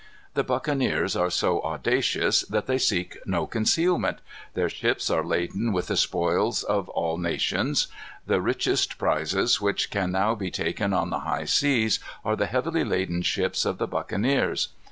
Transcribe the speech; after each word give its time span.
"The 0.33 0.43
buccaneers 0.43 1.15
are 1.15 1.29
so 1.29 1.61
audacious 1.61 2.41
that 2.47 2.65
they 2.65 2.79
seek 2.79 3.19
no 3.27 3.45
concealment. 3.45 4.17
Their 4.55 4.67
ships 4.67 5.11
are 5.11 5.23
laden 5.23 5.73
with 5.73 5.89
the 5.89 5.95
spoil 5.95 6.55
of 6.67 6.89
all 6.89 7.19
nations. 7.19 7.85
The 8.25 8.41
richest 8.41 8.97
prizes 8.97 9.61
which 9.61 9.91
can 9.91 10.11
now 10.11 10.33
be 10.33 10.49
taken 10.49 10.91
on 10.91 11.11
the 11.11 11.19
high 11.19 11.45
seas 11.45 11.99
are 12.25 12.35
the 12.35 12.47
heavily 12.47 12.83
laden 12.83 13.21
ships 13.21 13.63
of 13.63 13.77
the 13.77 13.85
buccaneers. 13.85 14.69